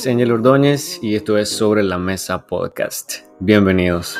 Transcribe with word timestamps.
es 0.00 0.06
Angel 0.06 0.32
Ordóñez 0.32 0.98
y 1.02 1.14
esto 1.14 1.36
es 1.36 1.50
Sobre 1.50 1.82
la 1.82 1.98
Mesa 1.98 2.46
Podcast. 2.46 3.18
Bienvenidos. 3.38 4.16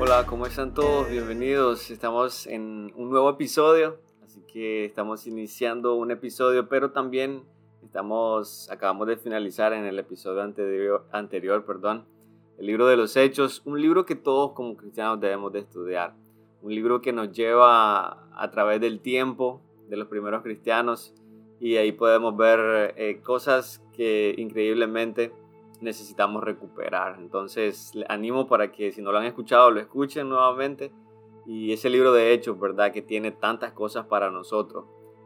Hola, 0.00 0.26
¿cómo 0.26 0.46
están 0.46 0.74
todos? 0.74 1.08
Bienvenidos. 1.08 1.92
Estamos 1.92 2.48
en 2.48 2.92
un 2.96 3.10
nuevo 3.10 3.30
episodio, 3.30 3.98
así 4.24 4.40
que 4.52 4.84
estamos 4.84 5.28
iniciando 5.28 5.94
un 5.94 6.10
episodio, 6.10 6.68
pero 6.68 6.90
también 6.90 7.44
estamos 7.84 8.68
acabamos 8.72 9.06
de 9.06 9.16
finalizar 9.16 9.72
en 9.72 9.84
el 9.84 10.00
episodio 10.00 10.42
anterior, 10.42 11.06
anterior 11.12 11.64
perdón, 11.64 12.06
el 12.58 12.66
libro 12.66 12.88
de 12.88 12.96
los 12.96 13.16
Hechos, 13.16 13.62
un 13.66 13.80
libro 13.80 14.04
que 14.04 14.16
todos 14.16 14.50
como 14.52 14.76
cristianos 14.76 15.20
debemos 15.20 15.52
de 15.52 15.60
estudiar, 15.60 16.14
un 16.62 16.74
libro 16.74 17.00
que 17.00 17.12
nos 17.12 17.32
lleva 17.32 18.28
a 18.34 18.50
través 18.50 18.80
del 18.80 19.00
tiempo 19.00 19.60
de 19.88 19.96
los 19.96 20.08
primeros 20.08 20.42
cristianos 20.42 21.14
y 21.58 21.76
ahí 21.76 21.92
podemos 21.92 22.36
ver 22.36 22.94
eh, 22.96 23.20
cosas 23.22 23.82
que 23.92 24.34
increíblemente 24.38 25.32
necesitamos 25.80 26.42
recuperar. 26.42 27.16
Entonces, 27.18 27.94
les 27.94 28.08
animo 28.08 28.46
para 28.46 28.72
que 28.72 28.92
si 28.92 29.02
no 29.02 29.12
lo 29.12 29.18
han 29.18 29.26
escuchado, 29.26 29.70
lo 29.70 29.80
escuchen 29.80 30.28
nuevamente. 30.28 30.92
Y 31.46 31.72
ese 31.72 31.90
libro 31.90 32.12
de 32.12 32.32
Hechos, 32.32 32.58
¿verdad? 32.58 32.92
Que 32.92 33.02
tiene 33.02 33.30
tantas 33.30 33.72
cosas 33.72 34.06
para 34.06 34.30
nosotros. 34.30 34.84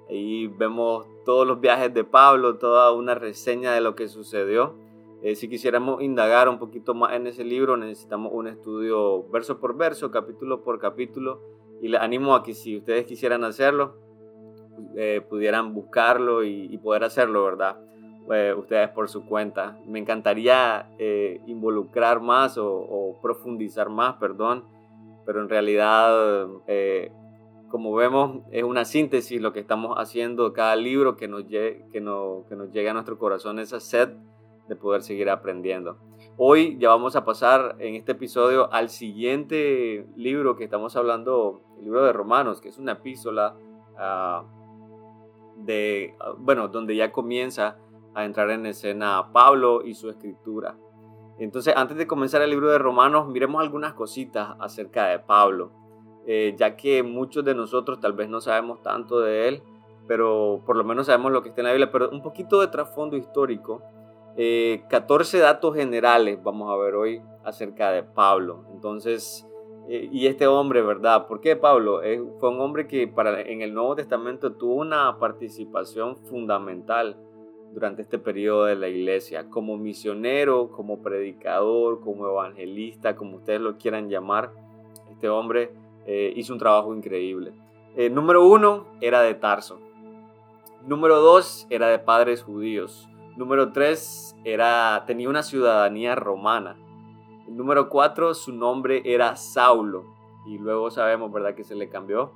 Ahí 0.08 0.48
vemos 0.48 1.06
todos 1.24 1.46
los 1.46 1.60
viajes 1.60 1.92
de 1.92 2.04
Pablo, 2.04 2.56
toda 2.56 2.92
una 2.92 3.14
reseña 3.14 3.72
de 3.72 3.80
lo 3.80 3.94
que 3.94 4.08
sucedió. 4.08 4.74
Eh, 5.24 5.36
si 5.36 5.48
quisiéramos 5.48 6.02
indagar 6.02 6.50
un 6.50 6.58
poquito 6.58 6.92
más 6.92 7.14
en 7.14 7.26
ese 7.26 7.44
libro, 7.44 7.78
necesitamos 7.78 8.30
un 8.34 8.46
estudio 8.46 9.26
verso 9.30 9.58
por 9.58 9.74
verso, 9.74 10.10
capítulo 10.10 10.62
por 10.62 10.78
capítulo, 10.78 11.40
y 11.80 11.88
les 11.88 11.98
animo 11.98 12.34
a 12.34 12.42
que 12.42 12.52
si 12.52 12.76
ustedes 12.76 13.06
quisieran 13.06 13.42
hacerlo, 13.42 13.96
eh, 14.94 15.22
pudieran 15.26 15.72
buscarlo 15.72 16.44
y, 16.44 16.76
poder 16.76 17.04
hacerlo, 17.04 17.42
¿verdad? 17.42 17.78
Eh, 18.30 18.54
ustedes 18.54 18.90
por 18.90 19.08
su 19.08 19.24
cuenta. 19.24 19.78
Me 19.86 19.98
encantaría 19.98 20.90
involucrar 21.46 22.20
más 22.20 22.58
o, 22.58 23.18
profundizar 23.22 23.88
más, 23.88 24.16
perdón, 24.16 24.64
pero 25.24 25.40
en 25.40 25.48
realidad, 25.48 26.48
como 27.70 27.94
vemos, 27.94 28.42
es 28.50 28.62
una 28.62 28.84
síntesis 28.84 29.40
lo 29.40 29.54
que 29.54 29.60
estamos 29.60 29.96
haciendo, 29.96 30.52
cada 30.52 30.76
libro 30.76 31.16
que 31.16 31.28
nos, 31.28 31.44
que, 31.44 31.82
que 31.90 32.00
nos 32.02 32.70
llega 32.72 32.90
a 32.90 32.94
nuestro 32.94 33.16
corazón, 33.16 33.58
esa 33.58 33.80
sed 33.80 34.10
de 34.68 34.76
poder 34.76 35.02
seguir 35.02 35.30
aprendiendo. 35.30 35.98
Hoy 36.36 36.78
ya 36.78 36.88
vamos 36.88 37.16
a 37.16 37.24
pasar 37.24 37.76
en 37.78 37.94
este 37.94 38.12
episodio 38.12 38.72
al 38.72 38.88
siguiente 38.88 40.06
libro 40.16 40.56
que 40.56 40.64
estamos 40.64 40.96
hablando, 40.96 41.62
el 41.78 41.84
libro 41.84 42.04
de 42.04 42.12
Romanos, 42.12 42.60
que 42.60 42.70
es 42.70 42.78
una 42.78 42.92
epístola 42.92 43.54
ah, 43.96 44.44
de, 45.56 46.14
ah, 46.18 46.34
bueno, 46.38 46.68
donde 46.68 46.96
ya 46.96 47.12
comienza 47.12 47.78
a 48.14 48.24
entrar 48.24 48.50
en 48.50 48.66
escena 48.66 49.32
Pablo 49.32 49.82
y 49.84 49.94
su 49.94 50.08
escritura. 50.08 50.76
Entonces, 51.38 51.74
antes 51.76 51.96
de 51.96 52.06
comenzar 52.06 52.42
el 52.42 52.50
libro 52.50 52.70
de 52.70 52.78
Romanos, 52.78 53.28
miremos 53.28 53.60
algunas 53.60 53.94
cositas 53.94 54.56
acerca 54.60 55.06
de 55.06 55.18
Pablo, 55.18 55.72
eh, 56.26 56.54
ya 56.56 56.76
que 56.76 57.02
muchos 57.02 57.44
de 57.44 57.54
nosotros 57.54 58.00
tal 58.00 58.12
vez 58.12 58.28
no 58.28 58.40
sabemos 58.40 58.82
tanto 58.82 59.20
de 59.20 59.48
él, 59.48 59.62
pero 60.06 60.62
por 60.64 60.76
lo 60.76 60.84
menos 60.84 61.06
sabemos 61.06 61.32
lo 61.32 61.42
que 61.42 61.48
está 61.48 61.60
en 61.60 61.66
la 61.66 61.72
Biblia, 61.72 61.90
pero 61.90 62.10
un 62.10 62.22
poquito 62.22 62.60
de 62.60 62.68
trasfondo 62.68 63.16
histórico 63.16 63.82
14 64.36 65.36
eh, 65.36 65.40
datos 65.40 65.76
generales 65.76 66.42
vamos 66.42 66.70
a 66.72 66.76
ver 66.76 66.94
hoy 66.94 67.22
acerca 67.44 67.92
de 67.92 68.02
Pablo. 68.02 68.64
Entonces, 68.72 69.46
eh, 69.88 70.08
y 70.10 70.26
este 70.26 70.48
hombre, 70.48 70.82
¿verdad? 70.82 71.28
¿Por 71.28 71.40
qué 71.40 71.54
Pablo? 71.54 72.00
fue 72.40 72.48
un 72.48 72.60
hombre 72.60 72.88
que 72.88 73.06
para, 73.06 73.42
en 73.42 73.62
el 73.62 73.74
Nuevo 73.74 73.94
Testamento 73.94 74.52
tuvo 74.52 74.76
una 74.76 75.18
participación 75.18 76.16
fundamental 76.16 77.16
durante 77.72 78.02
este 78.02 78.18
periodo 78.18 78.64
de 78.64 78.76
la 78.76 78.88
iglesia, 78.88 79.48
como 79.50 79.76
misionero, 79.76 80.70
como 80.70 81.00
predicador, 81.02 82.00
como 82.00 82.26
evangelista, 82.28 83.14
como 83.14 83.36
ustedes 83.36 83.60
lo 83.60 83.76
quieran 83.76 84.08
llamar. 84.08 84.50
Este 85.10 85.28
hombre 85.28 85.70
eh, 86.06 86.32
hizo 86.34 86.52
un 86.52 86.58
trabajo 86.58 86.94
increíble. 86.94 87.52
número 88.10 88.44
uno 88.44 88.86
era 89.00 89.22
de 89.22 89.34
Tarso. 89.34 89.78
Número 90.86 91.20
dos 91.20 91.66
era 91.70 91.88
de 91.88 91.98
padres 91.98 92.42
judíos. 92.42 93.08
Número 93.36 93.72
3 93.72 94.36
era, 94.44 95.04
tenía 95.06 95.28
una 95.28 95.42
ciudadanía 95.42 96.14
romana. 96.14 96.76
número 97.48 97.88
4, 97.88 98.34
su 98.34 98.52
nombre 98.52 99.02
era 99.04 99.34
Saulo. 99.36 100.04
Y 100.46 100.58
luego 100.58 100.90
sabemos, 100.90 101.32
¿verdad?, 101.32 101.54
que 101.54 101.64
se 101.64 101.74
le 101.74 101.88
cambió 101.88 102.32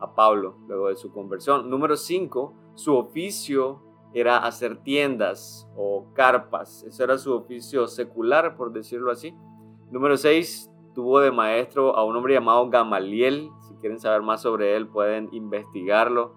a 0.00 0.14
Pablo 0.14 0.56
luego 0.66 0.88
de 0.88 0.96
su 0.96 1.10
conversión. 1.12 1.70
Número 1.70 1.96
5, 1.96 2.52
su 2.74 2.96
oficio 2.96 3.80
era 4.12 4.38
hacer 4.38 4.82
tiendas 4.82 5.68
o 5.76 6.06
carpas. 6.12 6.82
Ese 6.82 7.02
era 7.04 7.16
su 7.16 7.32
oficio 7.32 7.86
secular, 7.86 8.56
por 8.56 8.72
decirlo 8.72 9.10
así. 9.10 9.34
Número 9.90 10.16
6, 10.16 10.70
tuvo 10.94 11.20
de 11.20 11.30
maestro 11.30 11.96
a 11.96 12.04
un 12.04 12.14
hombre 12.16 12.34
llamado 12.34 12.68
Gamaliel. 12.68 13.50
Si 13.68 13.74
quieren 13.76 13.98
saber 13.98 14.20
más 14.22 14.42
sobre 14.42 14.76
él, 14.76 14.86
pueden 14.86 15.28
investigarlo. 15.32 16.34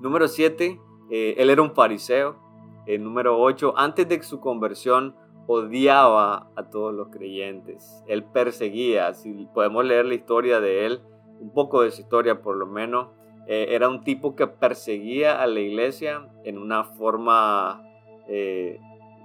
Número 0.00 0.28
7, 0.28 0.80
eh, 1.10 1.34
él 1.38 1.50
era 1.50 1.62
un 1.62 1.74
fariseo. 1.74 2.43
El 2.86 3.02
número 3.02 3.40
8, 3.40 3.74
antes 3.76 4.08
de 4.08 4.22
su 4.22 4.40
conversión, 4.40 5.14
odiaba 5.46 6.48
a 6.56 6.70
todos 6.70 6.94
los 6.94 7.08
creyentes. 7.08 8.02
Él 8.06 8.24
perseguía, 8.24 9.12
si 9.14 9.46
podemos 9.52 9.84
leer 9.84 10.06
la 10.06 10.14
historia 10.14 10.60
de 10.60 10.86
él, 10.86 11.00
un 11.40 11.52
poco 11.52 11.82
de 11.82 11.90
su 11.90 12.02
historia 12.02 12.40
por 12.40 12.56
lo 12.56 12.66
menos, 12.66 13.08
eh, 13.46 13.68
era 13.70 13.88
un 13.88 14.02
tipo 14.02 14.34
que 14.34 14.46
perseguía 14.46 15.42
a 15.42 15.46
la 15.46 15.60
iglesia 15.60 16.28
en 16.44 16.58
una 16.58 16.84
forma, 16.84 17.82
eh, 18.28 18.80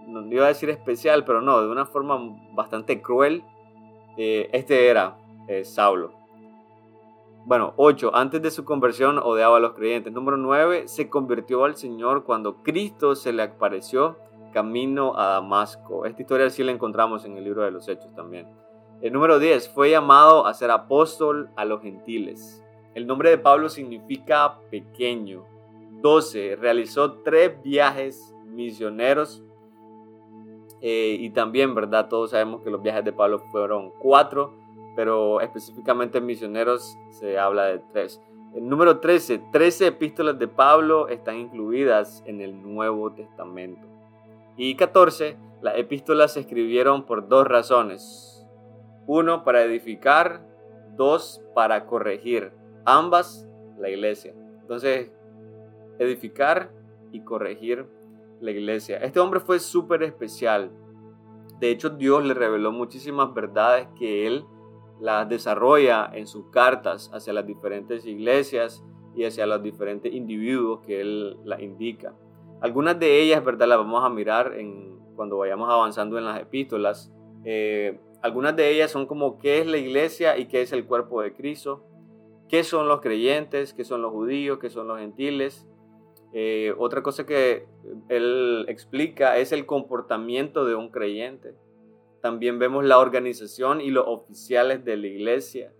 no 0.07 0.25
iba 0.31 0.45
a 0.45 0.49
decir 0.49 0.69
especial, 0.69 1.23
pero 1.23 1.41
no, 1.41 1.61
de 1.61 1.69
una 1.69 1.85
forma 1.85 2.17
bastante 2.53 3.01
cruel. 3.01 3.43
Eh, 4.17 4.49
este 4.51 4.87
era 4.87 5.17
Saulo. 5.63 6.18
Bueno, 7.45 7.73
8. 7.77 8.11
Antes 8.13 8.41
de 8.41 8.51
su 8.51 8.63
conversión 8.65 9.17
odiaba 9.17 9.57
a 9.57 9.59
los 9.59 9.73
creyentes. 9.73 10.13
Número 10.13 10.37
9. 10.37 10.87
Se 10.87 11.09
convirtió 11.09 11.63
al 11.65 11.75
Señor 11.75 12.23
cuando 12.23 12.61
Cristo 12.63 13.15
se 13.15 13.33
le 13.33 13.43
apareció 13.43 14.17
camino 14.53 15.17
a 15.17 15.27
Damasco. 15.27 16.05
Esta 16.05 16.21
historia 16.21 16.49
sí 16.49 16.63
la 16.63 16.71
encontramos 16.71 17.25
en 17.25 17.37
el 17.37 17.43
libro 17.43 17.63
de 17.63 17.71
los 17.71 17.87
Hechos 17.87 18.13
también. 18.13 18.47
El 19.01 19.13
número 19.13 19.39
10. 19.39 19.69
Fue 19.69 19.89
llamado 19.89 20.45
a 20.45 20.53
ser 20.53 20.71
apóstol 20.71 21.49
a 21.55 21.65
los 21.65 21.81
gentiles. 21.81 22.63
El 22.93 23.07
nombre 23.07 23.29
de 23.29 23.37
Pablo 23.37 23.69
significa 23.69 24.59
pequeño. 24.69 25.45
12. 26.01 26.57
Realizó 26.57 27.13
tres 27.23 27.61
viajes 27.63 28.35
misioneros. 28.45 29.43
Eh, 30.81 31.17
y 31.19 31.29
también, 31.31 31.75
¿verdad? 31.75 32.07
Todos 32.09 32.31
sabemos 32.31 32.61
que 32.61 32.69
los 32.69 32.81
viajes 32.81 33.03
de 33.03 33.13
Pablo 33.13 33.39
fueron 33.51 33.91
cuatro 33.99 34.53
pero 34.99 35.39
específicamente 35.39 36.17
en 36.17 36.25
misioneros 36.25 36.97
se 37.09 37.39
habla 37.39 37.67
de 37.67 37.79
tres. 37.93 38.19
El 38.53 38.67
número 38.67 38.99
13, 38.99 39.41
13 39.49 39.87
epístolas 39.87 40.37
de 40.37 40.49
Pablo 40.49 41.07
están 41.07 41.37
incluidas 41.37 42.21
en 42.25 42.41
el 42.41 42.61
Nuevo 42.61 43.13
Testamento. 43.13 43.87
Y 44.57 44.75
14, 44.75 45.37
las 45.61 45.77
epístolas 45.77 46.33
se 46.33 46.41
escribieron 46.41 47.05
por 47.05 47.29
dos 47.29 47.47
razones. 47.47 48.45
Uno, 49.07 49.45
para 49.45 49.63
edificar, 49.63 50.45
dos, 50.97 51.41
para 51.55 51.85
corregir. 51.85 52.51
Ambas, 52.83 53.47
la 53.77 53.87
iglesia. 53.87 54.33
Entonces, 54.59 55.13
edificar 55.97 56.73
y 57.13 57.21
corregir 57.21 57.87
la 58.41 58.51
iglesia. 58.51 58.97
Este 58.97 59.21
hombre 59.21 59.39
fue 59.39 59.59
súper 59.61 60.03
especial. 60.03 60.69
De 61.61 61.71
hecho, 61.71 61.89
Dios 61.89 62.25
le 62.25 62.33
reveló 62.33 62.73
muchísimas 62.73 63.33
verdades 63.33 63.87
que 63.97 64.27
él 64.27 64.43
las 64.99 65.27
desarrolla 65.29 66.09
en 66.13 66.27
sus 66.27 66.49
cartas 66.51 67.09
hacia 67.13 67.33
las 67.33 67.45
diferentes 67.45 68.05
iglesias 68.05 68.83
y 69.15 69.23
hacia 69.23 69.45
los 69.45 69.63
diferentes 69.63 70.13
individuos 70.13 70.81
que 70.85 71.01
él 71.01 71.37
las 71.43 71.61
indica. 71.61 72.13
Algunas 72.61 72.99
de 72.99 73.21
ellas, 73.21 73.43
¿verdad? 73.43 73.67
Las 73.67 73.77
vamos 73.77 74.03
a 74.03 74.09
mirar 74.09 74.53
cuando 75.15 75.37
vayamos 75.37 75.69
avanzando 75.69 76.17
en 76.17 76.25
las 76.25 76.39
epístolas. 76.41 77.11
Eh, 77.45 77.99
algunas 78.21 78.55
de 78.55 78.69
ellas 78.69 78.91
son 78.91 79.05
como 79.05 79.39
qué 79.39 79.59
es 79.59 79.67
la 79.67 79.77
iglesia 79.77 80.37
y 80.37 80.45
qué 80.47 80.61
es 80.61 80.73
el 80.73 80.85
cuerpo 80.85 81.21
de 81.21 81.33
Cristo, 81.33 81.85
qué 82.49 82.63
son 82.63 82.87
los 82.87 82.99
creyentes, 82.99 83.73
qué 83.73 83.85
son 83.85 84.01
los 84.01 84.11
judíos, 84.11 84.59
qué 84.59 84.69
son 84.69 84.87
los 84.87 84.99
gentiles. 84.99 85.65
Eh, 86.33 86.73
otra 86.77 87.01
cosa 87.01 87.25
que 87.25 87.65
él 88.09 88.65
explica 88.67 89.37
es 89.37 89.51
el 89.51 89.65
comportamiento 89.65 90.65
de 90.65 90.75
un 90.75 90.89
creyente. 90.89 91.55
También 92.21 92.59
vemos 92.59 92.83
la 92.85 92.99
organización 92.99 93.81
y 93.81 93.91
los 93.91 94.05
oficiales 94.07 94.83
de 94.83 94.97
la 94.97 95.07
iglesia. 95.07 95.73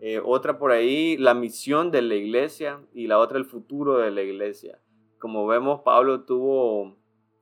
Eh, 0.00 0.20
otra 0.24 0.58
por 0.58 0.70
ahí, 0.70 1.16
la 1.16 1.34
misión 1.34 1.90
de 1.90 2.02
la 2.02 2.14
iglesia 2.14 2.80
y 2.92 3.06
la 3.06 3.18
otra, 3.18 3.38
el 3.38 3.44
futuro 3.44 3.98
de 3.98 4.10
la 4.10 4.22
iglesia. 4.22 4.78
Como 5.18 5.46
vemos, 5.46 5.80
Pablo 5.80 6.24
tuvo 6.24 6.96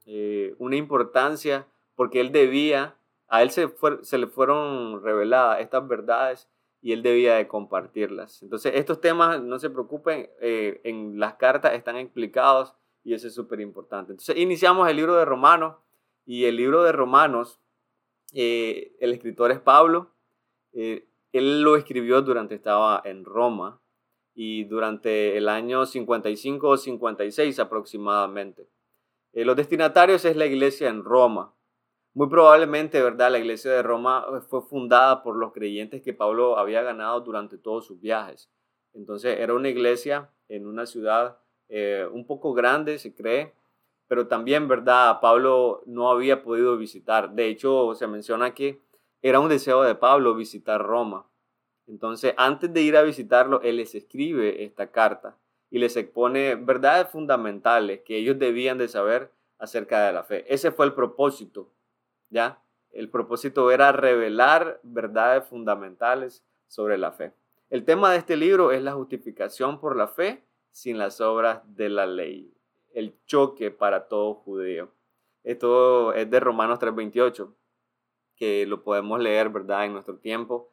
eh, 0.06 0.54
una 0.58 0.76
importancia 0.76 1.66
porque 1.94 2.20
él 2.20 2.32
debía, 2.32 2.96
a 3.28 3.42
él 3.42 3.50
se, 3.50 3.68
le 4.18 4.26
fueron 4.26 5.02
reveladas 5.02 5.60
estas 5.60 5.86
verdades 5.86 6.48
y 6.80 6.92
él 6.92 7.02
debía 7.02 7.34
de 7.34 7.48
compartirlas. 7.48 8.42
Entonces, 8.42 8.72
estos 8.76 9.00
temas, 9.00 9.42
no 9.42 9.58
se 9.58 9.68
preocupen, 9.68 10.30
eh, 10.40 10.80
en 10.84 11.18
las 11.18 11.34
cartas 11.34 11.74
están 11.74 11.96
explicados 11.96 12.74
y 13.02 13.14
eso 13.14 13.26
es 13.26 13.34
súper 13.34 13.60
importante. 13.60 14.12
Entonces, 14.12 14.36
iniciamos 14.36 14.88
el 14.88 14.96
libro 14.96 15.16
de 15.16 15.24
Romanos 15.24 15.76
y 16.24 16.44
el 16.44 16.56
libro 16.56 16.82
de 16.82 16.92
Romanos, 16.92 17.60
eh, 18.36 18.96
el 19.00 19.12
escritor 19.12 19.50
es 19.50 19.60
Pablo, 19.60 20.12
eh, 20.72 21.08
él 21.32 21.62
lo 21.62 21.76
escribió 21.76 22.20
durante 22.22 22.54
estaba 22.54 23.00
en 23.04 23.24
Roma 23.24 23.80
y 24.34 24.64
durante 24.64 25.36
el 25.36 25.48
año 25.48 25.86
55 25.86 26.68
o 26.68 26.76
56 26.76 27.58
aproximadamente. 27.58 28.68
los 29.32 29.56
destinatarios 29.56 30.24
es 30.24 30.36
la 30.36 30.46
iglesia 30.46 30.88
en 30.88 31.02
Roma. 31.02 31.56
Muy 32.16 32.28
probablemente, 32.28 33.02
¿verdad? 33.02 33.30
La 33.30 33.38
iglesia 33.38 33.70
de 33.72 33.82
Roma 33.82 34.24
eh, 34.30 34.40
fue 34.40 34.62
fundada 34.62 35.22
por 35.22 35.36
los 35.36 35.52
creyentes 35.52 36.00
que 36.00 36.14
Pablo 36.14 36.56
había 36.56 36.80
ganado 36.80 37.20
durante 37.20 37.58
todos 37.58 37.86
sus 37.86 38.00
viajes. 38.00 38.50
Entonces 38.94 39.38
era 39.38 39.52
una 39.52 39.68
iglesia 39.68 40.30
en 40.48 40.66
una 40.66 40.86
ciudad 40.86 41.38
eh, 41.68 42.08
un 42.10 42.26
poco 42.26 42.54
grande, 42.54 42.98
se 42.98 43.14
cree, 43.14 43.52
pero 44.08 44.28
también, 44.28 44.68
¿verdad? 44.68 45.20
Pablo 45.20 45.82
no 45.86 46.10
había 46.10 46.42
podido 46.42 46.76
visitar. 46.76 47.32
De 47.32 47.48
hecho, 47.48 47.94
se 47.94 48.06
menciona 48.06 48.54
que 48.54 48.80
era 49.22 49.40
un 49.40 49.48
deseo 49.48 49.82
de 49.82 49.94
Pablo 49.94 50.34
visitar 50.34 50.82
Roma. 50.82 51.26
Entonces, 51.86 52.34
antes 52.36 52.72
de 52.72 52.82
ir 52.82 52.96
a 52.96 53.02
visitarlo, 53.02 53.60
él 53.62 53.76
les 53.76 53.94
escribe 53.94 54.64
esta 54.64 54.90
carta 54.90 55.36
y 55.70 55.78
les 55.78 55.96
expone 55.96 56.54
verdades 56.54 57.08
fundamentales 57.08 58.00
que 58.02 58.16
ellos 58.16 58.38
debían 58.38 58.78
de 58.78 58.88
saber 58.88 59.32
acerca 59.58 60.06
de 60.06 60.12
la 60.12 60.24
fe. 60.24 60.44
Ese 60.52 60.70
fue 60.70 60.86
el 60.86 60.94
propósito 60.94 61.70
¿ya? 62.30 62.62
El 62.90 63.10
propósito 63.10 63.70
era 63.70 63.92
revelar 63.92 64.80
verdades 64.82 65.44
fundamentales 65.46 66.44
sobre 66.66 66.98
la 66.98 67.12
fe. 67.12 67.32
El 67.68 67.84
tema 67.84 68.10
de 68.12 68.18
este 68.18 68.36
libro 68.36 68.72
es 68.72 68.82
la 68.82 68.92
justificación 68.92 69.80
por 69.80 69.96
la 69.96 70.08
fe 70.08 70.44
sin 70.70 70.98
las 70.98 71.20
obras 71.20 71.62
de 71.64 71.88
la 71.88 72.06
ley, 72.06 72.52
el 72.96 73.14
choque 73.26 73.70
para 73.70 74.08
todo 74.08 74.32
judío. 74.32 74.88
Esto 75.44 76.14
es 76.14 76.30
de 76.30 76.40
Romanos 76.40 76.78
3:28, 76.78 77.54
que 78.36 78.64
lo 78.64 78.82
podemos 78.82 79.20
leer, 79.20 79.50
¿verdad?, 79.50 79.84
en 79.84 79.92
nuestro 79.92 80.16
tiempo, 80.16 80.72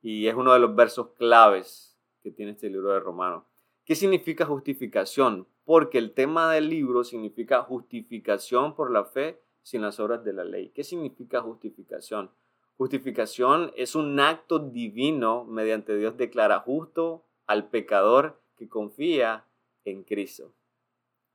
y 0.00 0.28
es 0.28 0.36
uno 0.36 0.52
de 0.52 0.60
los 0.60 0.76
versos 0.76 1.08
claves 1.14 1.98
que 2.22 2.30
tiene 2.30 2.52
este 2.52 2.70
libro 2.70 2.92
de 2.92 3.00
Romanos. 3.00 3.42
¿Qué 3.84 3.96
significa 3.96 4.46
justificación? 4.46 5.48
Porque 5.64 5.98
el 5.98 6.14
tema 6.14 6.52
del 6.52 6.68
libro 6.68 7.02
significa 7.02 7.62
justificación 7.62 8.76
por 8.76 8.92
la 8.92 9.04
fe 9.04 9.42
sin 9.62 9.82
las 9.82 9.98
obras 9.98 10.22
de 10.22 10.32
la 10.32 10.44
ley. 10.44 10.68
¿Qué 10.68 10.84
significa 10.84 11.40
justificación? 11.40 12.30
Justificación 12.76 13.72
es 13.76 13.96
un 13.96 14.20
acto 14.20 14.60
divino 14.60 15.44
mediante 15.44 15.96
Dios 15.96 16.16
declara 16.16 16.60
justo 16.60 17.24
al 17.46 17.68
pecador 17.68 18.40
que 18.56 18.68
confía 18.68 19.44
en 19.84 20.04
Cristo. 20.04 20.52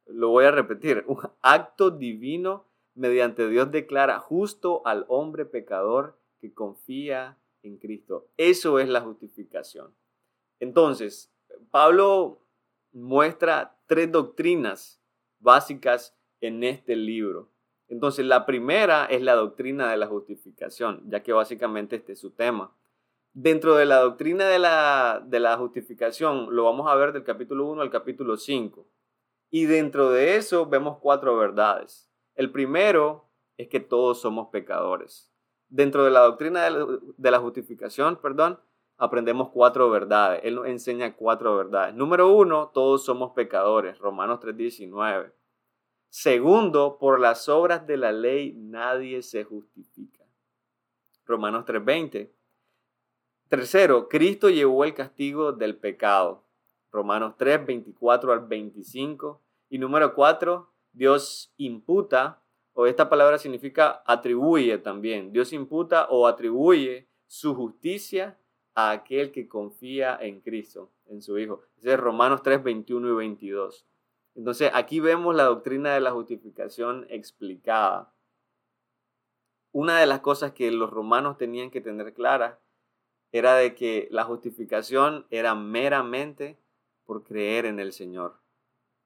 Lo 0.09 0.29
voy 0.29 0.45
a 0.45 0.51
repetir, 0.51 1.03
un 1.07 1.19
acto 1.41 1.91
divino 1.91 2.65
mediante 2.95 3.47
Dios 3.47 3.71
declara 3.71 4.19
justo 4.19 4.81
al 4.85 5.05
hombre 5.07 5.45
pecador 5.45 6.17
que 6.41 6.53
confía 6.53 7.37
en 7.63 7.77
Cristo. 7.77 8.27
Eso 8.37 8.79
es 8.79 8.89
la 8.89 9.01
justificación. 9.01 9.93
Entonces, 10.59 11.31
Pablo 11.71 12.41
muestra 12.91 13.77
tres 13.87 14.11
doctrinas 14.11 15.01
básicas 15.39 16.17
en 16.41 16.63
este 16.63 16.95
libro. 16.95 17.49
Entonces, 17.87 18.25
la 18.25 18.45
primera 18.45 19.05
es 19.05 19.21
la 19.21 19.35
doctrina 19.35 19.89
de 19.89 19.97
la 19.97 20.07
justificación, 20.07 21.01
ya 21.09 21.23
que 21.23 21.33
básicamente 21.33 21.95
este 21.95 22.13
es 22.13 22.19
su 22.19 22.31
tema. 22.31 22.75
Dentro 23.33 23.75
de 23.75 23.85
la 23.85 23.99
doctrina 23.99 24.47
de 24.47 24.59
la, 24.59 25.23
de 25.25 25.39
la 25.39 25.57
justificación, 25.57 26.55
lo 26.55 26.65
vamos 26.65 26.89
a 26.89 26.95
ver 26.95 27.13
del 27.13 27.23
capítulo 27.23 27.67
1 27.67 27.81
al 27.81 27.89
capítulo 27.89 28.37
5. 28.37 28.85
Y 29.49 29.65
dentro 29.65 30.11
de 30.11 30.35
eso 30.35 30.67
vemos 30.67 30.97
cuatro 30.99 31.35
verdades. 31.37 32.09
El 32.35 32.51
primero 32.51 33.29
es 33.57 33.67
que 33.67 33.79
todos 33.79 34.21
somos 34.21 34.49
pecadores. 34.49 35.31
Dentro 35.67 36.03
de 36.03 36.11
la 36.11 36.21
doctrina 36.21 36.63
de 36.63 37.31
la, 37.31 37.39
justificación, 37.39 38.15
perdón, 38.21 38.59
aprendemos 38.97 39.49
cuatro 39.49 39.89
verdades. 39.89 40.41
Él 40.43 40.55
nos 40.55 40.67
enseña 40.67 41.15
cuatro 41.15 41.55
verdades. 41.57 41.93
Número 41.93 42.31
uno, 42.31 42.71
todos 42.73 43.03
somos 43.03 43.33
pecadores. 43.33 43.97
Romanos 43.99 44.39
3:19. 44.39 45.33
Segundo, 46.09 46.97
por 46.97 47.19
las 47.19 47.49
obras 47.49 47.85
de 47.85 47.97
la 47.97 48.11
ley 48.11 48.53
nadie 48.55 49.21
se 49.21 49.43
justifica. 49.43 50.25
Romanos 51.25 51.65
3:20. 51.65 52.31
Tercero, 53.47 54.07
Cristo 54.09 54.49
llevó 54.49 54.85
el 54.85 54.93
castigo 54.93 55.51
del 55.51 55.75
pecado. 55.77 56.48
Romanos 56.91 57.35
3, 57.37 57.65
24 57.65 58.31
al 58.31 58.47
25. 58.47 59.41
Y 59.69 59.77
número 59.77 60.13
4, 60.13 60.71
Dios 60.93 61.53
imputa, 61.57 62.41
o 62.73 62.87
esta 62.87 63.09
palabra 63.09 63.37
significa 63.37 64.03
atribuye 64.05 64.77
también. 64.77 65.31
Dios 65.31 65.53
imputa 65.53 66.07
o 66.09 66.27
atribuye 66.27 67.07
su 67.27 67.53
justicia 67.53 68.39
a 68.73 68.91
aquel 68.91 69.31
que 69.31 69.47
confía 69.47 70.17
en 70.19 70.41
Cristo, 70.41 70.89
en 71.05 71.21
su 71.21 71.37
Hijo. 71.37 71.61
Ese 71.77 71.93
es 71.93 71.99
Romanos 71.99 72.41
3, 72.43 72.63
21 72.63 73.09
y 73.09 73.15
22. 73.15 73.85
Entonces 74.35 74.71
aquí 74.73 74.99
vemos 74.99 75.35
la 75.35 75.43
doctrina 75.43 75.93
de 75.93 75.99
la 75.99 76.11
justificación 76.11 77.05
explicada. 77.09 78.13
Una 79.71 79.99
de 79.99 80.05
las 80.07 80.21
cosas 80.21 80.53
que 80.53 80.71
los 80.71 80.89
romanos 80.89 81.37
tenían 81.37 81.69
que 81.69 81.81
tener 81.81 82.13
clara 82.13 82.59
era 83.31 83.55
de 83.55 83.75
que 83.75 84.07
la 84.11 84.23
justificación 84.23 85.27
era 85.29 85.53
meramente 85.55 86.57
por 87.09 87.23
creer 87.23 87.65
en 87.65 87.79
el 87.79 87.91
Señor, 87.91 88.35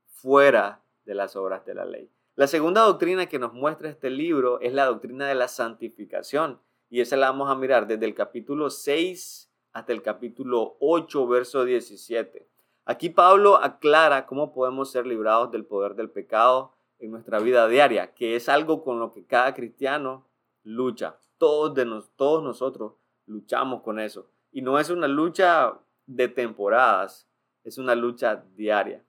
fuera 0.07 0.83
de 1.05 1.15
las 1.15 1.37
obras 1.37 1.65
de 1.65 1.73
la 1.73 1.85
ley. 1.85 2.11
La 2.35 2.47
segunda 2.47 2.81
doctrina 2.81 3.27
que 3.27 3.39
nos 3.39 3.53
muestra 3.53 3.89
este 3.89 4.09
libro 4.09 4.59
es 4.59 4.73
la 4.73 4.87
doctrina 4.87 5.25
de 5.25 5.35
la 5.35 5.47
santificación 5.47 6.59
y 6.89 6.99
esa 6.99 7.15
la 7.15 7.31
vamos 7.31 7.49
a 7.49 7.55
mirar 7.55 7.87
desde 7.87 8.03
el 8.03 8.13
capítulo 8.13 8.69
6 8.69 9.49
hasta 9.71 9.93
el 9.93 10.01
capítulo 10.01 10.75
8, 10.81 11.27
verso 11.29 11.63
17. 11.63 12.45
Aquí 12.83 13.09
Pablo 13.09 13.55
aclara 13.55 14.25
cómo 14.25 14.53
podemos 14.53 14.91
ser 14.91 15.07
librados 15.07 15.49
del 15.51 15.63
poder 15.63 15.95
del 15.95 16.09
pecado 16.09 16.73
en 16.99 17.09
nuestra 17.09 17.39
vida 17.39 17.69
diaria, 17.69 18.13
que 18.13 18.35
es 18.35 18.49
algo 18.49 18.83
con 18.83 18.99
lo 18.99 19.13
que 19.13 19.25
cada 19.25 19.53
cristiano 19.53 20.27
lucha. 20.63 21.19
Todos, 21.37 21.73
de 21.73 21.85
todos 22.17 22.43
nosotros 22.43 22.95
luchamos 23.27 23.81
con 23.81 23.97
eso. 23.97 24.27
Y 24.51 24.61
no 24.61 24.77
es 24.77 24.89
una 24.89 25.07
lucha 25.07 25.79
de 26.05 26.27
temporadas, 26.27 27.29
es 27.63 27.77
una 27.77 27.95
lucha 27.95 28.45
diaria. 28.55 29.03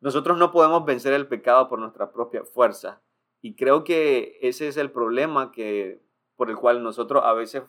Nosotros 0.00 0.38
no 0.38 0.50
podemos 0.50 0.84
vencer 0.84 1.12
el 1.12 1.28
pecado 1.28 1.68
por 1.68 1.78
nuestra 1.78 2.10
propia 2.12 2.44
fuerza. 2.44 3.02
Y 3.42 3.54
creo 3.54 3.84
que 3.84 4.38
ese 4.42 4.68
es 4.68 4.76
el 4.76 4.90
problema 4.90 5.52
que, 5.52 6.02
por 6.36 6.50
el 6.50 6.56
cual 6.56 6.82
nosotros 6.82 7.22
a 7.24 7.32
veces 7.32 7.62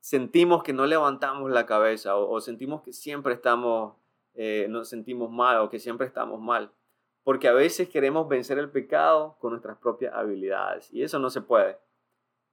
sentimos 0.00 0.62
que 0.62 0.72
no 0.72 0.86
levantamos 0.86 1.50
la 1.50 1.64
cabeza 1.64 2.16
o, 2.16 2.40
sentimos 2.40 2.82
que 2.82 2.92
siempre 2.92 3.34
estamos, 3.34 3.94
eh, 4.34 4.66
nos 4.68 4.88
sentimos 4.88 5.30
mal 5.30 5.58
o 5.58 5.70
que 5.70 5.78
siempre 5.78 6.06
estamos 6.06 6.40
mal. 6.40 6.72
Porque 7.22 7.48
a 7.48 7.52
veces 7.52 7.88
queremos 7.88 8.28
vencer 8.28 8.58
el 8.58 8.70
pecado 8.70 9.36
con 9.40 9.52
nuestras 9.52 9.78
propias 9.78 10.14
habilidades 10.14 10.92
y 10.92 11.02
eso 11.02 11.18
no 11.18 11.30
se 11.30 11.40
puede. 11.40 11.78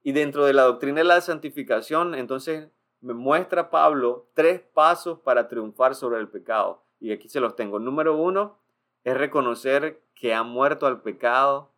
Y 0.02 0.12
dentro 0.12 0.44
de 0.46 0.54
la 0.54 0.62
doctrina 0.62 0.98
de 0.98 1.04
la 1.04 1.20
santificación, 1.20 2.14
entonces 2.14 2.70
me 3.02 3.14
muestra 3.14 3.68
Pablo 3.68 4.28
tres 4.32 4.60
pasos 4.60 5.18
para 5.18 5.48
triunfar 5.48 5.94
sobre 5.94 6.20
el 6.20 6.28
pecado. 6.28 6.84
Y 7.00 7.12
aquí 7.12 7.28
se 7.28 7.40
los 7.40 7.56
tengo. 7.56 7.78
Número 7.78 8.16
uno 8.16 8.58
es 9.02 9.16
reconocer 9.16 10.00
que 10.14 10.32
ha 10.32 10.44
muerto 10.44 10.86
al 10.86 11.02
pecado 11.02 11.72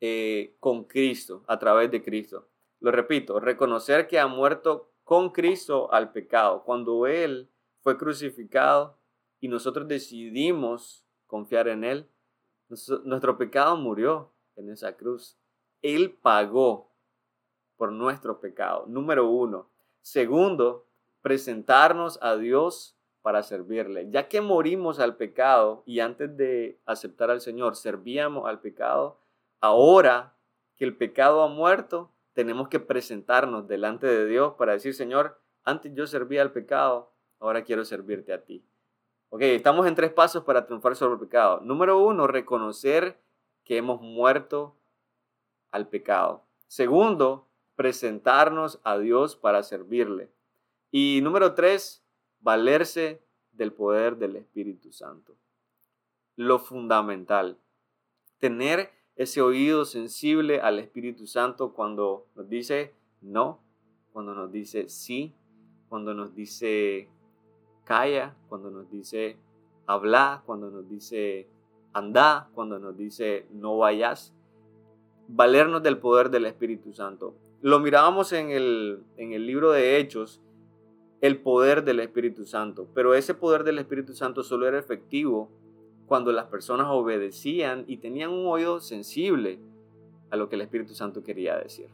eh, 0.00 0.54
con 0.60 0.84
Cristo, 0.84 1.42
a 1.48 1.58
través 1.58 1.90
de 1.90 2.02
Cristo. 2.02 2.46
Lo 2.80 2.92
repito, 2.92 3.40
reconocer 3.40 4.06
que 4.06 4.20
ha 4.20 4.26
muerto 4.26 4.92
con 5.04 5.30
Cristo 5.30 5.90
al 5.90 6.12
pecado. 6.12 6.62
Cuando 6.62 7.06
Él 7.06 7.50
fue 7.80 7.96
crucificado 7.96 8.98
y 9.40 9.48
nosotros 9.48 9.88
decidimos 9.88 11.06
confiar 11.26 11.68
en 11.68 11.84
Él, 11.84 12.10
nuestro 12.68 13.38
pecado 13.38 13.76
murió 13.78 14.34
en 14.56 14.68
esa 14.68 14.96
cruz. 14.96 15.38
Él 15.80 16.10
pagó 16.20 16.92
por 17.76 17.92
nuestro 17.92 18.40
pecado. 18.40 18.84
Número 18.86 19.28
uno. 19.28 19.68
Segundo, 20.00 20.86
presentarnos 21.22 22.18
a 22.22 22.36
Dios 22.36 22.96
para 23.22 23.42
servirle. 23.42 24.08
Ya 24.10 24.28
que 24.28 24.40
morimos 24.40 25.00
al 25.00 25.16
pecado 25.16 25.82
y 25.84 26.00
antes 26.00 26.36
de 26.36 26.78
aceptar 26.86 27.30
al 27.30 27.40
Señor 27.40 27.74
servíamos 27.74 28.48
al 28.48 28.60
pecado, 28.60 29.18
ahora 29.60 30.34
que 30.76 30.84
el 30.84 30.96
pecado 30.96 31.42
ha 31.42 31.48
muerto, 31.48 32.12
tenemos 32.34 32.68
que 32.68 32.78
presentarnos 32.78 33.66
delante 33.66 34.06
de 34.06 34.26
Dios 34.26 34.54
para 34.54 34.74
decir, 34.74 34.94
Señor, 34.94 35.40
antes 35.64 35.92
yo 35.94 36.06
servía 36.06 36.42
al 36.42 36.52
pecado, 36.52 37.10
ahora 37.40 37.64
quiero 37.64 37.84
servirte 37.84 38.32
a 38.32 38.44
ti. 38.44 38.64
Ok, 39.30 39.42
estamos 39.42 39.86
en 39.86 39.96
tres 39.96 40.12
pasos 40.12 40.44
para 40.44 40.64
triunfar 40.64 40.94
sobre 40.94 41.14
el 41.14 41.20
pecado. 41.20 41.60
Número 41.62 41.98
uno, 41.98 42.28
reconocer 42.28 43.18
que 43.64 43.76
hemos 43.76 44.00
muerto 44.00 44.76
al 45.72 45.88
pecado. 45.88 46.44
Segundo, 46.68 47.45
presentarnos 47.76 48.80
a 48.82 48.98
Dios 48.98 49.36
para 49.36 49.62
servirle. 49.62 50.30
Y 50.90 51.20
número 51.22 51.54
tres, 51.54 52.02
valerse 52.40 53.22
del 53.52 53.72
poder 53.72 54.16
del 54.16 54.36
Espíritu 54.36 54.92
Santo. 54.92 55.36
Lo 56.36 56.58
fundamental, 56.58 57.58
tener 58.38 58.90
ese 59.16 59.40
oído 59.40 59.84
sensible 59.84 60.60
al 60.60 60.78
Espíritu 60.78 61.26
Santo 61.26 61.72
cuando 61.72 62.26
nos 62.34 62.48
dice 62.48 62.94
no, 63.22 63.60
cuando 64.12 64.34
nos 64.34 64.52
dice 64.52 64.88
sí, 64.88 65.34
cuando 65.88 66.12
nos 66.14 66.34
dice 66.34 67.08
calla, 67.84 68.34
cuando 68.48 68.70
nos 68.70 68.90
dice 68.90 69.38
habla, 69.86 70.42
cuando 70.44 70.70
nos 70.70 70.88
dice 70.88 71.48
anda, 71.92 72.50
cuando 72.54 72.78
nos 72.78 72.96
dice 72.96 73.46
no 73.52 73.78
vayas. 73.78 74.34
Valernos 75.28 75.82
del 75.82 75.98
poder 75.98 76.30
del 76.30 76.44
Espíritu 76.44 76.92
Santo. 76.92 77.34
Lo 77.62 77.80
mirábamos 77.80 78.32
en 78.32 78.50
el, 78.50 79.02
en 79.16 79.32
el 79.32 79.46
libro 79.46 79.72
de 79.72 79.98
Hechos, 79.98 80.40
el 81.20 81.40
poder 81.40 81.84
del 81.84 82.00
Espíritu 82.00 82.44
Santo, 82.44 82.88
pero 82.94 83.14
ese 83.14 83.34
poder 83.34 83.64
del 83.64 83.78
Espíritu 83.78 84.14
Santo 84.14 84.42
solo 84.42 84.68
era 84.68 84.78
efectivo 84.78 85.50
cuando 86.06 86.30
las 86.32 86.46
personas 86.46 86.86
obedecían 86.90 87.84
y 87.86 87.96
tenían 87.96 88.30
un 88.30 88.46
oído 88.46 88.80
sensible 88.80 89.58
a 90.30 90.36
lo 90.36 90.48
que 90.48 90.56
el 90.56 90.62
Espíritu 90.62 90.94
Santo 90.94 91.22
quería 91.22 91.56
decir. 91.56 91.88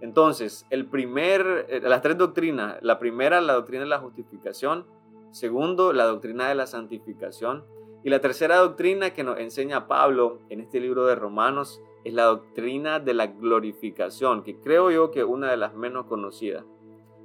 Entonces, 0.00 0.66
el 0.70 0.86
primer, 0.86 1.66
eh, 1.68 1.80
las 1.80 2.02
tres 2.02 2.18
doctrinas, 2.18 2.78
la 2.82 2.98
primera, 2.98 3.40
la 3.40 3.52
doctrina 3.52 3.84
de 3.84 3.88
la 3.88 4.00
justificación, 4.00 4.84
segundo, 5.30 5.92
la 5.92 6.04
doctrina 6.04 6.48
de 6.48 6.56
la 6.56 6.66
santificación, 6.66 7.64
y 8.04 8.10
la 8.10 8.20
tercera 8.20 8.56
doctrina 8.56 9.10
que 9.10 9.22
nos 9.22 9.38
enseña 9.38 9.86
Pablo 9.86 10.40
en 10.48 10.60
este 10.60 10.80
libro 10.80 11.06
de 11.06 11.14
Romanos 11.14 11.80
es 12.04 12.14
la 12.14 12.24
doctrina 12.24 13.00
de 13.00 13.14
la 13.14 13.28
glorificación, 13.28 14.42
que 14.42 14.58
creo 14.58 14.90
yo 14.90 15.10
que 15.10 15.20
es 15.20 15.26
una 15.26 15.50
de 15.50 15.56
las 15.56 15.74
menos 15.74 16.06
conocidas. 16.06 16.64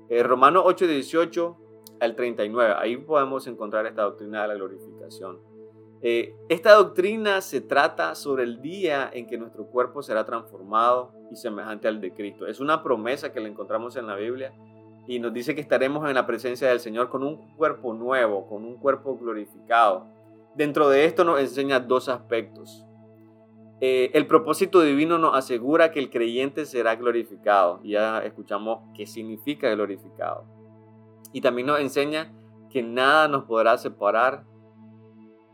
Eh, 0.09 0.23
Romanos 0.23 0.63
8, 0.65 0.87
18 0.87 1.57
al 1.99 2.15
39, 2.15 2.75
ahí 2.77 2.97
podemos 2.97 3.47
encontrar 3.47 3.85
esta 3.85 4.03
doctrina 4.03 4.43
de 4.43 4.47
la 4.49 4.53
glorificación. 4.55 5.39
Eh, 6.01 6.35
esta 6.47 6.73
doctrina 6.73 7.41
se 7.41 7.59
trata 7.59 8.13
sobre 8.13 8.43
el 8.43 8.61
día 8.61 9.09
en 9.11 9.25
que 9.25 9.37
nuestro 9.37 9.65
cuerpo 9.65 10.03
será 10.03 10.25
transformado 10.25 11.11
y 11.31 11.35
semejante 11.35 11.87
al 11.87 11.99
de 11.99 12.13
Cristo. 12.13 12.45
Es 12.45 12.59
una 12.59 12.83
promesa 12.83 13.33
que 13.33 13.39
la 13.39 13.47
encontramos 13.47 13.95
en 13.95 14.05
la 14.05 14.15
Biblia 14.15 14.53
y 15.07 15.19
nos 15.19 15.33
dice 15.33 15.55
que 15.55 15.61
estaremos 15.61 16.07
en 16.07 16.13
la 16.13 16.27
presencia 16.27 16.69
del 16.69 16.79
Señor 16.79 17.09
con 17.09 17.23
un 17.23 17.55
cuerpo 17.55 17.93
nuevo, 17.93 18.47
con 18.47 18.63
un 18.63 18.77
cuerpo 18.77 19.17
glorificado. 19.17 20.05
Dentro 20.55 20.89
de 20.89 21.05
esto 21.05 21.23
nos 21.23 21.39
enseña 21.39 21.79
dos 21.79 22.09
aspectos. 22.09 22.86
Eh, 23.79 24.09
el 24.13 24.25
propósito 24.25 24.81
divino 24.81 25.19
nos 25.19 25.35
asegura 25.35 25.91
que 25.91 25.99
el 25.99 26.09
creyente 26.09 26.65
será 26.65 26.95
glorificado. 26.95 27.79
Ya 27.83 28.19
escuchamos 28.19 28.79
qué 28.95 29.05
significa 29.05 29.69
glorificado. 29.69 30.45
Y 31.31 31.41
también 31.41 31.67
nos 31.67 31.79
enseña 31.79 32.33
que 32.69 32.81
nada 32.81 33.27
nos 33.27 33.43
podrá 33.43 33.77
separar 33.77 34.45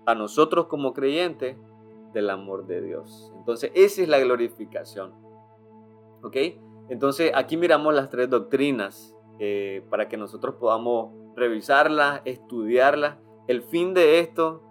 a 0.05 0.15
nosotros 0.15 0.67
como 0.67 0.93
creyentes 0.93 1.57
del 2.13 2.29
amor 2.29 2.65
de 2.65 2.81
Dios. 2.81 3.33
Entonces, 3.37 3.71
esa 3.75 4.01
es 4.01 4.07
la 4.07 4.19
glorificación. 4.19 5.13
¿Ok? 6.21 6.37
Entonces, 6.89 7.31
aquí 7.35 7.57
miramos 7.57 7.93
las 7.93 8.09
tres 8.09 8.29
doctrinas 8.29 9.15
eh, 9.39 9.83
para 9.89 10.07
que 10.07 10.15
nosotros 10.15 10.55
podamos 10.55 11.11
revisarlas, 11.35 12.21
estudiarlas. 12.23 13.17
El 13.47 13.63
fin 13.63 13.93
de 13.93 14.19
esto 14.19 14.61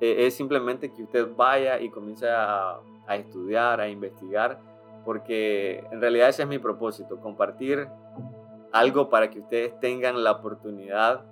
eh, 0.00 0.26
es 0.26 0.34
simplemente 0.34 0.92
que 0.92 1.02
usted 1.02 1.34
vaya 1.36 1.80
y 1.80 1.90
comience 1.90 2.28
a, 2.28 2.80
a 3.06 3.16
estudiar, 3.16 3.80
a 3.80 3.88
investigar, 3.88 4.60
porque 5.04 5.84
en 5.90 6.00
realidad 6.00 6.28
ese 6.28 6.42
es 6.42 6.48
mi 6.48 6.58
propósito, 6.58 7.20
compartir 7.20 7.88
algo 8.72 9.08
para 9.08 9.30
que 9.30 9.40
ustedes 9.40 9.78
tengan 9.80 10.22
la 10.22 10.32
oportunidad 10.32 11.24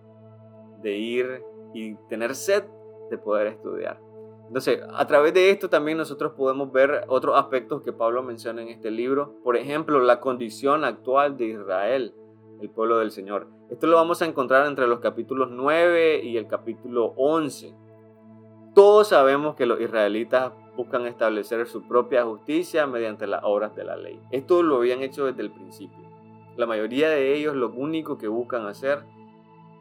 de 0.82 0.96
ir 0.96 1.42
y 1.72 1.94
tener 2.08 2.34
sed 2.34 2.64
de 3.10 3.18
poder 3.18 3.48
estudiar. 3.48 4.00
Entonces, 4.46 4.80
a 4.92 5.06
través 5.06 5.32
de 5.32 5.50
esto 5.50 5.70
también 5.70 5.96
nosotros 5.96 6.32
podemos 6.32 6.72
ver 6.72 7.04
otros 7.06 7.38
aspectos 7.38 7.82
que 7.82 7.92
Pablo 7.92 8.22
menciona 8.24 8.62
en 8.62 8.68
este 8.68 8.90
libro. 8.90 9.36
Por 9.44 9.56
ejemplo, 9.56 10.00
la 10.00 10.18
condición 10.18 10.84
actual 10.84 11.36
de 11.36 11.44
Israel, 11.46 12.14
el 12.60 12.68
pueblo 12.68 12.98
del 12.98 13.12
Señor. 13.12 13.46
Esto 13.70 13.86
lo 13.86 13.96
vamos 13.96 14.22
a 14.22 14.26
encontrar 14.26 14.66
entre 14.66 14.88
los 14.88 14.98
capítulos 14.98 15.50
9 15.52 16.22
y 16.24 16.36
el 16.36 16.48
capítulo 16.48 17.14
11. 17.16 17.76
Todos 18.74 19.08
sabemos 19.08 19.54
que 19.54 19.66
los 19.66 19.80
israelitas 19.80 20.52
buscan 20.76 21.06
establecer 21.06 21.66
su 21.66 21.82
propia 21.82 22.24
justicia 22.24 22.86
mediante 22.86 23.26
las 23.26 23.42
obras 23.44 23.74
de 23.76 23.84
la 23.84 23.96
ley. 23.96 24.20
Esto 24.30 24.62
lo 24.62 24.76
habían 24.76 25.02
hecho 25.02 25.26
desde 25.26 25.42
el 25.42 25.50
principio. 25.50 26.08
La 26.56 26.66
mayoría 26.66 27.08
de 27.10 27.34
ellos 27.34 27.54
lo 27.54 27.70
único 27.70 28.18
que 28.18 28.28
buscan 28.28 28.66
hacer 28.66 29.04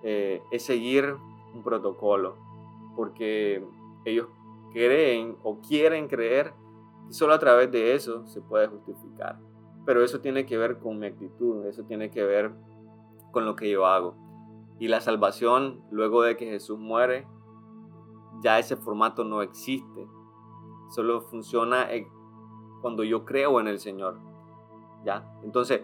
eh, 0.03 0.41
es 0.51 0.63
seguir 0.63 1.15
un 1.53 1.63
protocolo, 1.63 2.35
porque 2.95 3.63
ellos 4.05 4.27
creen 4.71 5.35
o 5.43 5.59
quieren 5.61 6.07
creer 6.07 6.53
que 7.07 7.13
solo 7.13 7.33
a 7.33 7.39
través 7.39 7.71
de 7.71 7.95
eso 7.95 8.25
se 8.27 8.41
puede 8.41 8.67
justificar. 8.67 9.39
Pero 9.85 10.03
eso 10.03 10.19
tiene 10.21 10.45
que 10.45 10.57
ver 10.57 10.79
con 10.79 10.99
mi 10.99 11.07
actitud, 11.07 11.65
eso 11.65 11.83
tiene 11.83 12.11
que 12.11 12.23
ver 12.23 12.51
con 13.31 13.45
lo 13.45 13.55
que 13.55 13.69
yo 13.69 13.85
hago. 13.85 14.15
Y 14.79 14.87
la 14.87 15.01
salvación, 15.01 15.81
luego 15.91 16.21
de 16.21 16.37
que 16.37 16.45
Jesús 16.45 16.79
muere, 16.79 17.27
ya 18.41 18.59
ese 18.59 18.77
formato 18.77 19.23
no 19.23 19.41
existe. 19.41 20.07
Solo 20.89 21.21
funciona 21.21 21.87
cuando 22.81 23.03
yo 23.03 23.25
creo 23.25 23.59
en 23.59 23.67
el 23.67 23.79
Señor. 23.79 24.19
¿Ya? 25.05 25.23
Entonces, 25.43 25.81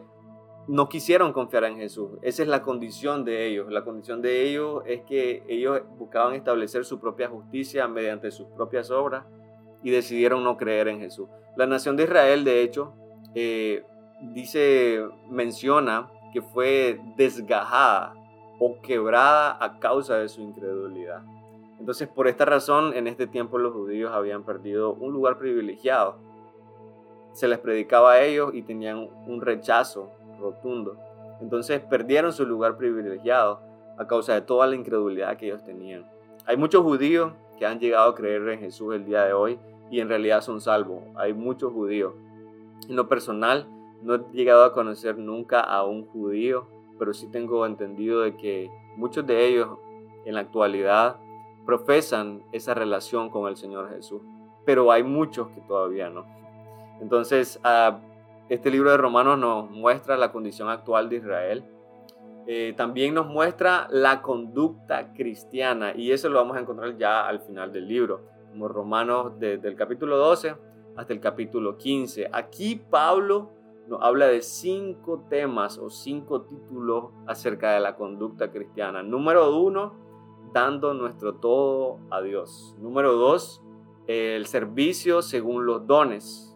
no 0.68 0.90
quisieron 0.90 1.32
confiar 1.32 1.66
en 1.66 1.78
Jesús. 1.78 2.12
Esa 2.22 2.42
es 2.42 2.48
la 2.48 2.62
condición 2.64 3.24
de 3.24 3.48
ellos. 3.48 3.72
La 3.72 3.84
condición 3.84 4.22
de 4.22 4.44
ellos 4.44 4.84
es 4.86 5.02
que 5.02 5.44
ellos 5.48 5.82
buscaban 5.98 6.34
establecer 6.34 6.86
su 6.86 7.00
propia 7.00 7.30
justicia 7.30 7.88
mediante 7.88 8.32
sus 8.32 8.48
propias 8.48 8.90
obras 8.90 9.26
y 9.84 9.92
decidieron 9.92 10.44
no 10.44 10.58
creer 10.58 10.88
en 10.88 11.00
Jesús. 11.00 11.28
La 11.56 11.68
nación 11.68 11.96
de 11.96 12.04
Israel, 12.04 12.44
de 12.44 12.64
hecho, 12.64 12.94
eh, 13.36 13.84
dice, 14.34 15.06
menciona 15.30 16.10
que 16.34 16.42
fue 16.42 17.00
desgajada 17.16 18.14
o 18.60 18.82
quebrada 18.82 19.58
a 19.64 19.80
causa 19.80 20.18
de 20.18 20.28
su 20.28 20.42
incredulidad. 20.42 21.22
Entonces, 21.80 22.08
por 22.08 22.28
esta 22.28 22.46
razón, 22.46 22.94
en 22.94 23.08
este 23.08 23.28
tiempo 23.28 23.58
los 23.58 23.74
judíos 23.74 24.12
habían 24.14 24.44
perdido 24.44 24.94
un 24.94 25.14
lugar 25.14 25.38
privilegiado. 25.38 26.18
Se 27.34 27.48
les 27.48 27.60
predicaba 27.60 28.14
a 28.14 28.22
ellos 28.22 28.52
y 28.54 28.62
tenían 28.62 29.10
un 29.28 29.42
rechazo 29.42 30.10
rotundo. 30.40 30.96
Entonces 31.42 31.82
perdieron 31.82 32.32
su 32.32 32.46
lugar 32.46 32.78
privilegiado 32.78 33.60
a 33.98 34.08
causa 34.08 34.34
de 34.34 34.42
toda 34.42 34.68
la 34.68 34.76
incredulidad 34.76 35.38
que 35.38 35.48
ellos 35.48 35.64
tenían. 35.64 36.06
Hay 36.46 36.58
muchos 36.58 36.84
judíos 36.84 37.34
que 37.58 37.66
han 37.66 37.80
llegado 37.80 38.10
a 38.10 38.16
creer 38.16 38.48
en 38.50 38.60
Jesús 38.60 38.94
el 38.94 39.06
día 39.06 39.26
de 39.26 39.34
hoy 39.34 39.60
y 39.90 40.00
en 40.00 40.10
realidad 40.10 40.42
son 40.42 40.62
salvos. 40.62 41.04
Hay 41.16 41.34
muchos 41.34 41.74
judíos. 41.74 42.14
En 42.88 42.96
lo 42.96 43.08
personal, 43.08 43.68
no 44.02 44.16
he 44.16 44.20
llegado 44.34 44.64
a 44.64 44.74
conocer 44.74 45.18
nunca 45.18 45.60
a 45.60 45.84
un 45.86 46.06
judío, 46.06 46.68
pero 47.00 47.14
sí 47.14 47.28
tengo 47.28 47.66
entendido 47.66 48.22
de 48.22 48.36
que 48.38 48.70
muchos 48.96 49.26
de 49.26 49.48
ellos 49.48 49.78
en 50.26 50.36
la 50.36 50.42
actualidad 50.42 51.18
profesan 51.66 52.44
esa 52.52 52.74
relación 52.74 53.30
con 53.30 53.48
el 53.48 53.58
Señor 53.58 53.90
Jesús, 53.90 54.22
pero 54.66 54.92
hay 54.92 55.04
muchos 55.04 55.50
que 55.50 55.62
todavía 55.62 56.10
no. 56.10 56.26
Entonces, 57.02 57.60
uh, 57.64 57.96
este 58.50 58.70
libro 58.70 58.92
de 58.92 58.98
Romanos 58.98 59.40
nos 59.40 59.70
muestra 59.72 60.18
la 60.18 60.32
condición 60.32 60.70
actual 60.70 61.10
de 61.10 61.16
Israel. 61.18 61.66
Eh, 62.48 62.74
también 62.78 63.16
nos 63.16 63.26
muestra 63.26 63.88
la 63.90 64.22
conducta 64.22 65.14
cristiana 65.14 65.94
y 65.96 66.12
eso 66.12 66.30
lo 66.30 66.38
vamos 66.38 66.56
a 66.56 66.60
encontrar 66.60 66.96
ya 66.96 67.28
al 67.28 67.40
final 67.40 67.74
del 67.74 67.88
libro, 67.88 68.22
como 68.52 68.68
Romanos 68.68 69.34
desde 69.40 69.68
el 69.68 69.76
capítulo 69.76 70.18
12 70.18 70.56
hasta 70.96 71.12
el 71.12 71.20
capítulo 71.20 71.76
15. 71.76 72.30
Aquí 72.32 72.76
Pablo 72.76 73.50
nos 73.88 74.02
habla 74.02 74.28
de 74.28 74.42
cinco 74.42 75.26
temas 75.28 75.80
o 75.80 75.90
cinco 75.90 76.44
títulos 76.44 77.06
acerca 77.26 77.74
de 77.74 77.80
la 77.80 77.96
conducta 77.96 78.52
cristiana. 78.52 79.02
Número 79.02 79.58
uno, 79.60 79.94
nuestro 80.56 81.36
todo 81.36 82.00
a 82.10 82.22
Dios. 82.22 82.78
Número 82.80 83.14
dos, 83.14 83.62
el 84.08 84.46
servicio 84.46 85.22
según 85.22 85.66
los 85.66 85.86
dones. 85.86 86.56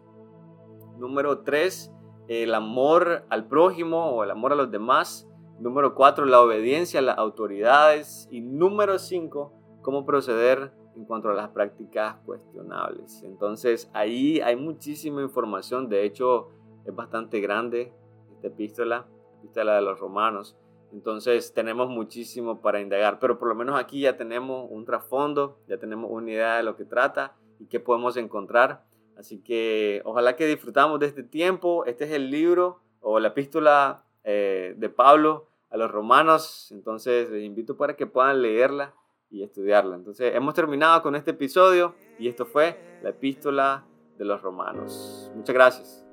Número 0.97 1.39
tres, 1.39 1.91
el 2.29 2.53
amor 2.53 3.25
al 3.29 3.47
prójimo 3.47 4.11
o 4.11 4.23
el 4.23 4.31
amor 4.31 4.53
a 4.53 4.55
los 4.55 4.71
demás. 4.71 5.27
Número 5.59 5.95
cuatro, 5.95 6.23
la 6.23 6.39
obediencia 6.39 7.01
a 7.01 7.03
las 7.03 7.17
autoridades. 7.17 8.29
Y 8.31 8.39
número 8.39 8.99
cinco, 8.99 9.51
cómo 9.81 10.05
proceder 10.05 10.71
en 10.95 11.03
cuanto 11.03 11.27
a 11.27 11.33
las 11.33 11.49
prácticas 11.49 12.15
cuestionables. 12.25 13.21
Entonces 13.23 13.91
ahí 13.93 14.39
hay 14.39 14.55
muchísima 14.55 15.21
información. 15.21 15.89
De 15.89 16.05
hecho, 16.05 16.51
es 16.85 16.95
bastante 16.95 17.41
grande 17.41 17.91
esta 18.31 18.47
epístola, 18.47 19.07
epístola 19.39 19.75
de 19.75 19.81
los 19.81 19.99
romanos. 19.99 20.55
Entonces 20.91 21.53
tenemos 21.53 21.89
muchísimo 21.89 22.61
para 22.61 22.81
indagar, 22.81 23.19
pero 23.19 23.37
por 23.37 23.47
lo 23.47 23.55
menos 23.55 23.79
aquí 23.79 24.01
ya 24.01 24.17
tenemos 24.17 24.67
un 24.69 24.85
trasfondo, 24.85 25.59
ya 25.67 25.77
tenemos 25.77 26.09
una 26.11 26.31
idea 26.31 26.57
de 26.57 26.63
lo 26.63 26.75
que 26.75 26.85
trata 26.85 27.35
y 27.59 27.65
qué 27.65 27.79
podemos 27.79 28.17
encontrar. 28.17 28.83
Así 29.17 29.39
que 29.39 30.01
ojalá 30.05 30.35
que 30.35 30.47
disfrutamos 30.47 30.99
de 30.99 31.07
este 31.07 31.23
tiempo. 31.23 31.85
Este 31.85 32.05
es 32.05 32.11
el 32.11 32.31
libro 32.31 32.79
o 33.01 33.19
la 33.19 33.29
epístola 33.29 34.03
eh, 34.23 34.73
de 34.77 34.89
Pablo 34.89 35.47
a 35.69 35.77
los 35.77 35.91
romanos, 35.91 36.71
entonces 36.71 37.29
les 37.29 37.43
invito 37.43 37.77
para 37.77 37.95
que 37.95 38.07
puedan 38.07 38.41
leerla 38.41 38.93
y 39.29 39.43
estudiarla. 39.43 39.95
Entonces 39.95 40.35
hemos 40.35 40.53
terminado 40.53 41.01
con 41.03 41.15
este 41.15 41.31
episodio 41.31 41.95
y 42.17 42.27
esto 42.27 42.45
fue 42.45 42.99
la 43.03 43.09
epístola 43.09 43.85
de 44.17 44.25
los 44.25 44.41
romanos. 44.41 45.31
Muchas 45.35 45.53
gracias. 45.53 46.05